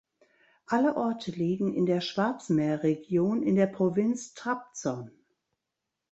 [0.65, 5.11] Alle Orte liegen in der Schwarzmeerregion in der Provinz Trabzon.